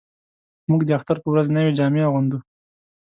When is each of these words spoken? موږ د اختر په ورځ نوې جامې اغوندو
موږ 0.69 0.81
د 0.85 0.89
اختر 0.97 1.17
په 1.23 1.27
ورځ 1.33 1.47
نوې 1.57 1.71
جامې 1.77 2.01
اغوندو 2.07 2.37